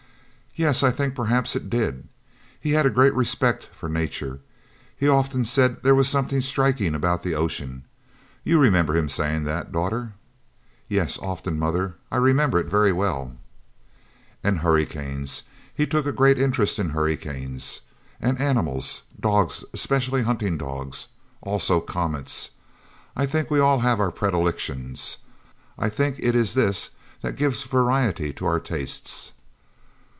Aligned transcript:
"Yes, 0.53 0.83
I 0.83 0.91
think 0.91 1.15
perhaps 1.15 1.55
it 1.55 1.69
did. 1.69 2.09
He 2.59 2.71
had 2.71 2.85
a 2.85 2.89
great 2.89 3.13
respect 3.15 3.69
for 3.73 3.87
Nature. 3.87 4.41
He 4.97 5.07
often 5.07 5.45
said 5.45 5.81
there 5.81 5.95
was 5.95 6.09
something 6.09 6.41
striking 6.41 6.93
about 6.93 7.23
the 7.23 7.35
ocean. 7.35 7.85
You 8.43 8.59
remember 8.59 8.95
his 8.95 9.13
saying 9.13 9.45
that, 9.45 9.71
daughter?" 9.71 10.11
"Yes, 10.89 11.17
often, 11.19 11.57
Mother. 11.57 11.95
I 12.11 12.17
remember 12.17 12.59
it 12.59 12.67
very 12.67 12.91
well." 12.91 13.37
"And 14.43 14.59
hurricanes... 14.59 15.43
He 15.73 15.87
took 15.87 16.05
a 16.05 16.11
great 16.11 16.37
interest 16.37 16.79
in 16.79 16.89
hurricanes. 16.89 17.79
And 18.19 18.37
animals. 18.37 19.03
Dogs, 19.17 19.63
especially 19.73 20.23
hunting 20.23 20.57
dogs. 20.57 21.07
Also 21.41 21.79
comets. 21.79 22.49
I 23.15 23.25
think 23.25 23.49
we 23.49 23.61
all 23.61 23.79
have 23.79 24.01
our 24.01 24.11
predilections. 24.11 25.15
I 25.79 25.87
think 25.87 26.17
it 26.19 26.35
is 26.35 26.55
this 26.55 26.89
that 27.21 27.37
gives 27.37 27.63
variety 27.63 28.33
to 28.33 28.45
our 28.45 28.59
tastes." 28.59 29.31